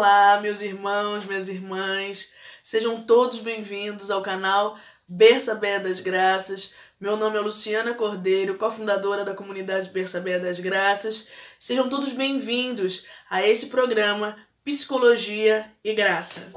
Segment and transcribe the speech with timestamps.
[0.00, 6.72] Olá, meus irmãos, minhas irmãs, sejam todos bem-vindos ao canal Bersabé das Graças.
[6.98, 11.28] Meu nome é Luciana Cordeiro, cofundadora da comunidade Bersabé das Graças.
[11.58, 16.54] Sejam todos bem-vindos a esse programa Psicologia e Graça.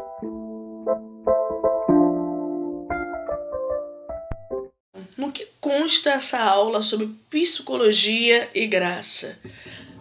[5.17, 9.37] No que consta essa aula sobre psicologia e graça?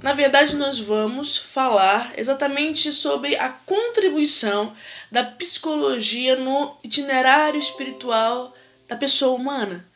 [0.03, 4.75] Na verdade, nós vamos falar exatamente sobre a contribuição
[5.13, 8.53] da psicologia no itinerário espiritual
[8.89, 9.87] da pessoa humana.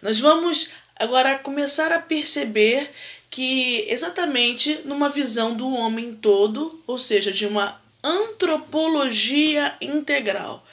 [0.00, 2.90] Nós vamos agora começar a perceber
[3.28, 10.66] que, exatamente numa visão do homem todo, ou seja, de uma antropologia integral.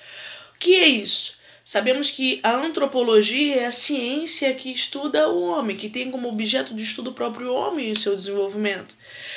[0.55, 1.38] O que é isso?
[1.70, 6.73] Sabemos que a antropologia é a ciência que estuda o homem, que tem como objeto
[6.73, 8.95] de estudo o próprio homem e seu desenvolvimento.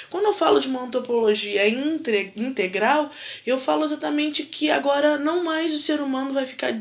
[0.08, 3.10] Quando eu falo de uma antropologia integral,
[3.44, 6.74] eu falo exatamente que agora não mais o ser humano vai ficar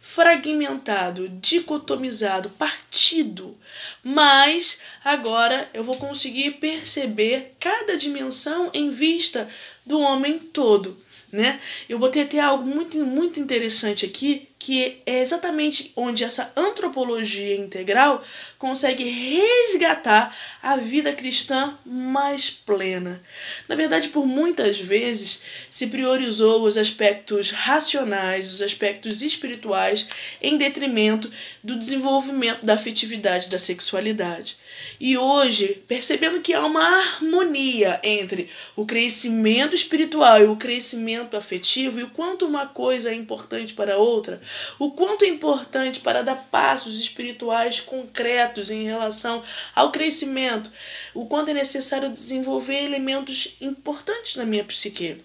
[0.00, 3.58] fragmentado, dicotomizado, partido,
[4.04, 9.48] mas agora eu vou conseguir perceber cada dimensão em vista
[9.84, 10.96] do homem todo
[11.36, 11.60] né?
[11.88, 18.24] Eu botei até algo muito, muito interessante aqui, que é exatamente onde essa antropologia integral
[18.58, 23.22] consegue resgatar a vida cristã mais plena.
[23.68, 30.08] Na verdade, por muitas vezes se priorizou os aspectos racionais, os aspectos espirituais,
[30.42, 31.30] em detrimento
[31.62, 34.56] do desenvolvimento da afetividade da sexualidade.
[34.98, 42.00] E hoje, percebendo que há uma harmonia entre o crescimento espiritual e o crescimento afetivo,
[42.00, 44.40] e o quanto uma coisa é importante para a outra,
[44.78, 49.42] o quanto é importante para dar passos espirituais concretos em relação
[49.74, 50.70] ao crescimento,
[51.14, 55.22] o quanto é necessário desenvolver elementos importantes na minha psique.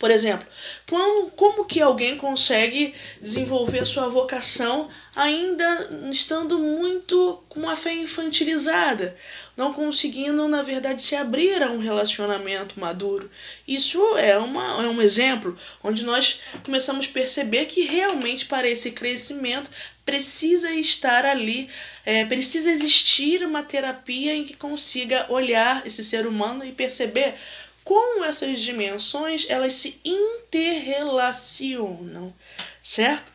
[0.00, 0.48] Por exemplo,
[0.88, 9.14] como, como que alguém consegue desenvolver sua vocação ainda estando muito com uma fé infantilizada,
[9.54, 13.30] não conseguindo, na verdade, se abrir a um relacionamento maduro?
[13.68, 15.54] Isso é, uma, é um exemplo
[15.84, 19.70] onde nós começamos a perceber que realmente para esse crescimento
[20.06, 21.68] precisa estar ali,
[22.06, 27.34] é, precisa existir uma terapia em que consiga olhar esse ser humano e perceber
[27.84, 32.34] como essas dimensões elas se interrelacionam,
[32.82, 33.30] certo?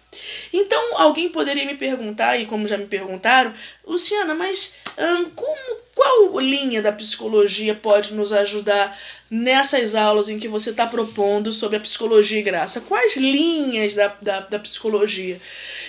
[0.53, 3.53] Então alguém poderia me perguntar, e como já me perguntaram,
[3.85, 8.97] Luciana, mas hum, como, qual linha da psicologia pode nos ajudar
[9.29, 12.81] nessas aulas em que você está propondo sobre a psicologia e graça?
[12.81, 15.39] Quais linhas da, da, da psicologia?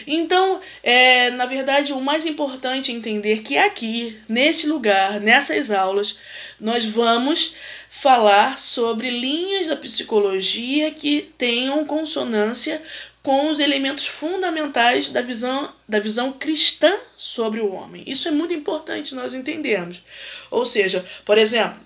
[0.06, 6.18] Então, é, na verdade, o mais importante é entender que aqui, nesse lugar, nessas aulas,
[6.60, 7.54] nós vamos
[7.88, 12.82] falar sobre linhas da psicologia que tenham consonância
[13.26, 18.04] com os elementos fundamentais da visão, da visão cristã sobre o homem.
[18.06, 20.00] Isso é muito importante nós entendermos.
[20.48, 21.80] Ou seja, por exemplo,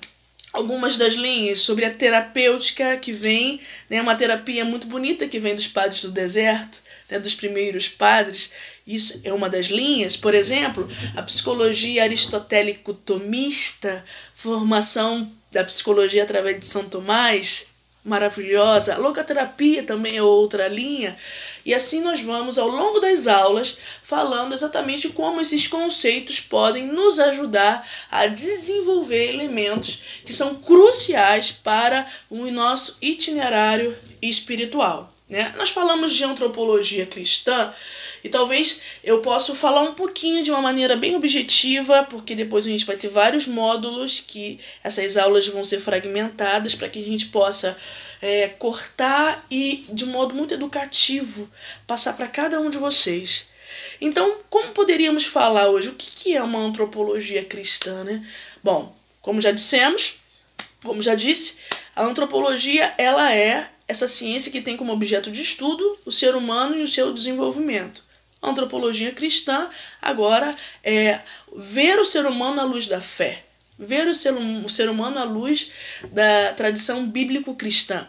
[0.52, 3.58] algumas das linhas sobre a terapêutica que vem,
[3.88, 6.78] né, uma terapia muito bonita que vem dos padres do deserto,
[7.08, 8.50] né, dos primeiros padres.
[8.86, 10.18] Isso é uma das linhas.
[10.18, 17.69] Por exemplo, a psicologia aristotélico-tomista, formação da psicologia através de São Tomás,
[18.04, 18.94] maravilhosa.
[18.94, 21.16] A logoterapia também é outra linha.
[21.64, 27.18] E assim nós vamos, ao longo das aulas, falando exatamente como esses conceitos podem nos
[27.18, 35.12] ajudar a desenvolver elementos que são cruciais para o nosso itinerário espiritual.
[35.30, 35.54] Né?
[35.56, 37.72] Nós falamos de antropologia cristã
[38.22, 42.68] e talvez eu possa falar um pouquinho de uma maneira bem objetiva, porque depois a
[42.68, 47.26] gente vai ter vários módulos que essas aulas vão ser fragmentadas para que a gente
[47.26, 47.76] possa
[48.20, 51.48] é, cortar e, de modo muito educativo,
[51.86, 53.48] passar para cada um de vocês.
[54.00, 55.90] Então, como poderíamos falar hoje?
[55.90, 58.02] O que é uma antropologia cristã?
[58.02, 58.26] Né?
[58.64, 60.14] Bom, como já dissemos,
[60.82, 61.56] como já disse,
[61.94, 66.76] a antropologia ela é essa ciência que tem como objeto de estudo o ser humano
[66.76, 68.02] e o seu desenvolvimento
[68.42, 69.68] antropologia cristã
[70.00, 70.50] agora
[70.82, 71.20] é
[71.54, 73.44] ver o ser humano à luz da fé,
[73.78, 75.70] ver o ser, o ser humano à luz
[76.10, 78.06] da tradição bíblico-cristã.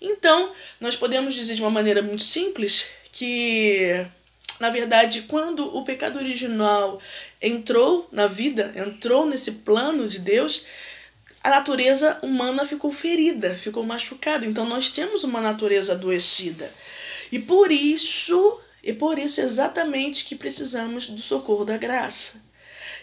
[0.00, 4.06] Então, nós podemos dizer de uma maneira muito simples que,
[4.58, 7.00] na verdade, quando o pecado original
[7.40, 10.64] entrou na vida, entrou nesse plano de Deus,
[11.44, 14.44] a natureza humana ficou ferida, ficou machucada.
[14.44, 16.72] Então, nós temos uma natureza adoecida.
[17.30, 22.42] E por isso e por isso exatamente que precisamos do socorro da graça.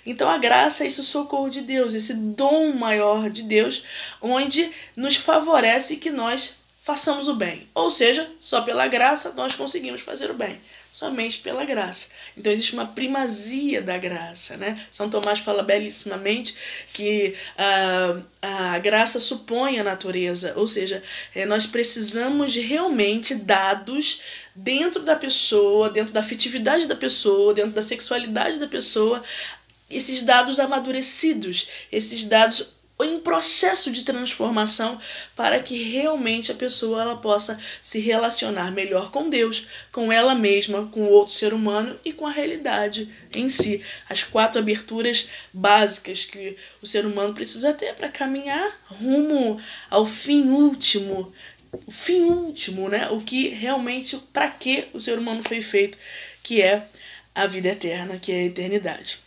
[0.05, 3.83] Então a graça é esse socorro de Deus, esse dom maior de Deus,
[4.21, 6.55] onde nos favorece que nós
[6.91, 7.69] façamos o bem.
[7.73, 10.59] Ou seja, só pela graça nós conseguimos fazer o bem.
[10.91, 12.09] Somente pela graça.
[12.35, 14.77] Então existe uma primazia da graça, né?
[14.91, 16.53] São Tomás fala belíssimamente
[16.91, 21.01] que a, a graça supõe a natureza, ou seja,
[21.33, 24.19] é, nós precisamos de realmente dados
[24.53, 29.23] dentro da pessoa, dentro da afetividade da pessoa, dentro da sexualidade da pessoa,
[29.89, 34.99] esses dados amadurecidos, esses dados em processo de transformação
[35.35, 40.87] para que realmente a pessoa ela possa se relacionar melhor com Deus, com ela mesma,
[40.87, 43.83] com o outro ser humano e com a realidade em si.
[44.09, 50.49] As quatro aberturas básicas que o ser humano precisa ter para caminhar rumo ao fim
[50.49, 51.33] último,
[51.85, 53.09] o fim último, né?
[53.09, 55.97] O que realmente para que o ser humano foi feito,
[56.43, 56.85] que é
[57.33, 59.19] a vida eterna, que é a eternidade.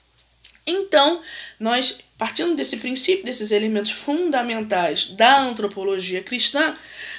[0.66, 1.22] Então,
[1.58, 6.76] nós, partindo desse princípio, desses elementos fundamentais da antropologia cristã,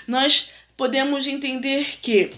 [0.08, 2.32] nós podemos entender que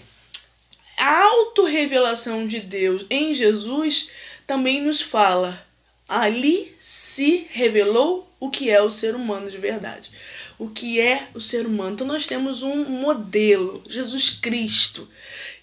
[0.96, 4.08] a autorrevelação de Deus em Jesus
[4.46, 5.66] também nos fala.
[6.08, 10.10] Ali se revelou o que é o ser humano de verdade.
[10.58, 11.92] O que é o ser humano.
[11.92, 15.08] Então nós temos um modelo, Jesus Cristo.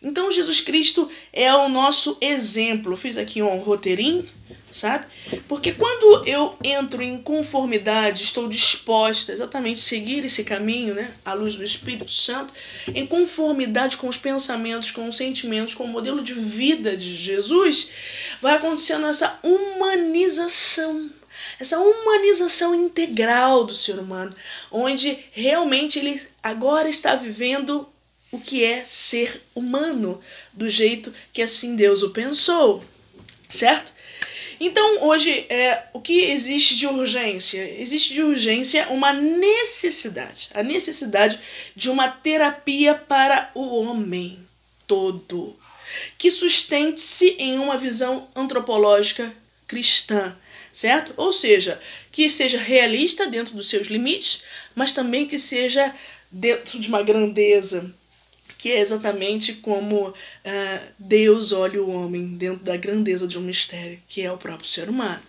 [0.01, 2.95] Então Jesus Cristo é o nosso exemplo.
[2.95, 4.25] Fiz aqui um roteirinho
[4.75, 5.05] sabe?
[5.47, 11.33] Porque quando eu entro em conformidade, estou disposta exatamente a seguir esse caminho, né, à
[11.33, 12.53] luz do Espírito Santo,
[12.93, 17.91] em conformidade com os pensamentos, com os sentimentos, com o modelo de vida de Jesus,
[18.41, 21.09] vai acontecendo essa humanização
[21.57, 24.35] essa humanização integral do ser humano,
[24.69, 27.87] onde realmente ele agora está vivendo
[28.29, 30.19] o que é ser humano,
[30.51, 32.83] do jeito que assim Deus o pensou,
[33.49, 33.94] certo?
[34.59, 37.81] Então, hoje, é, o que existe de urgência?
[37.81, 41.39] Existe de urgência uma necessidade, a necessidade
[41.75, 44.39] de uma terapia para o homem
[44.87, 45.55] todo,
[46.17, 49.33] que sustente-se em uma visão antropológica
[49.67, 50.35] cristã,
[50.71, 51.13] certo?
[51.17, 51.81] Ou seja,
[52.11, 54.43] que seja realista dentro dos seus limites,
[54.73, 55.93] mas também que seja
[56.31, 57.93] dentro de uma grandeza
[58.57, 60.13] que é exatamente como uh,
[60.97, 64.89] Deus olha o homem dentro da grandeza de um mistério, que é o próprio ser
[64.89, 65.21] humano.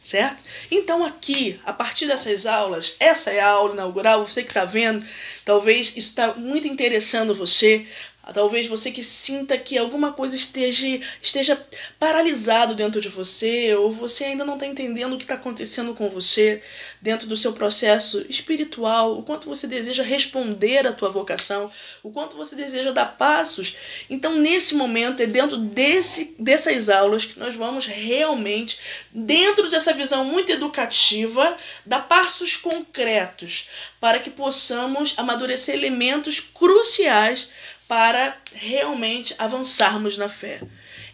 [0.00, 0.42] Certo?
[0.70, 5.04] Então, aqui, a partir dessas aulas, essa é a aula inaugural, você que está vendo,
[5.44, 7.86] talvez isso está muito interessando você,
[8.32, 11.60] Talvez você que sinta que alguma coisa esteja, esteja
[11.98, 16.10] paralisado dentro de você, ou você ainda não está entendendo o que está acontecendo com
[16.10, 16.62] você
[17.00, 21.70] dentro do seu processo espiritual, o quanto você deseja responder à tua vocação,
[22.02, 23.76] o quanto você deseja dar passos.
[24.10, 28.78] Então, nesse momento, é dentro desse, dessas aulas que nós vamos realmente,
[29.10, 37.48] dentro dessa visão muito educativa, dar passos concretos para que possamos amadurecer elementos cruciais
[37.88, 40.60] para realmente avançarmos na fé.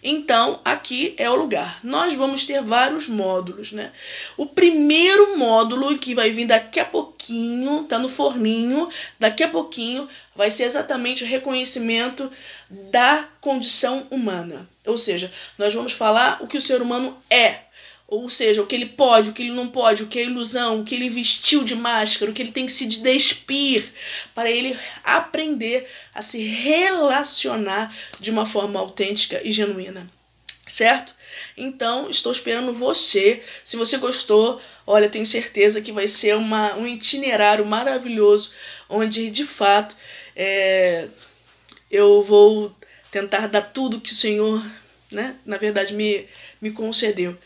[0.07, 1.81] Então, aqui é o lugar.
[1.83, 3.91] Nós vamos ter vários módulos, né?
[4.37, 10.07] O primeiro módulo que vai vir daqui a pouquinho, tá no forninho, daqui a pouquinho
[10.37, 12.31] vai ser exatamente o reconhecimento
[12.69, 14.69] da condição humana.
[14.85, 17.61] Ou seja, nós vamos falar o que o ser humano é,
[18.07, 20.81] ou seja, o que ele pode, o que ele não pode, o que é ilusão,
[20.81, 23.91] o que ele vestiu de máscara, o que ele tem que se despir,
[24.35, 30.09] para ele aprender a se relacionar de uma forma autêntica e genuína.
[30.67, 31.15] Certo?
[31.57, 33.43] Então, estou esperando você.
[33.65, 38.53] Se você gostou, olha, tenho certeza que vai ser uma, um itinerário maravilhoso,
[38.89, 39.97] onde de fato
[40.37, 41.09] é,
[41.91, 42.75] eu vou
[43.11, 44.65] tentar dar tudo que o Senhor,
[45.11, 46.27] né, na verdade, me,
[46.61, 47.37] me concedeu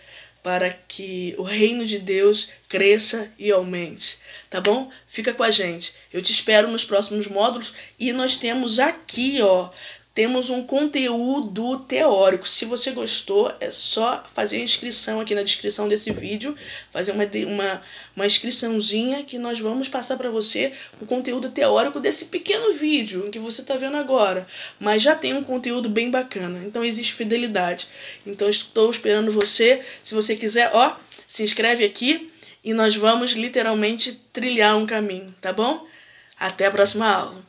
[0.43, 4.19] para que o reino de Deus cresça e aumente.
[4.51, 4.91] Tá bom?
[5.07, 5.95] Fica com a gente.
[6.13, 9.71] Eu te espero nos próximos módulos e nós temos aqui, ó,
[10.19, 12.49] temos um conteúdo teórico.
[12.49, 16.57] Se você gostou, é só fazer a inscrição aqui na descrição desse vídeo,
[16.91, 17.83] fazer uma, uma,
[18.17, 23.39] uma inscriçãozinha que nós vamos passar para você o conteúdo teórico desse pequeno vídeo que
[23.39, 24.45] você está vendo agora.
[24.81, 27.87] Mas já tem um conteúdo bem bacana, então existe fidelidade.
[28.27, 29.83] Então estou esperando você.
[30.03, 30.97] Se você quiser, ó,
[31.29, 32.29] se inscreve aqui
[32.65, 35.87] e nós vamos literalmente trilhar um caminho, tá bom?
[36.37, 37.47] Até a próxima aula.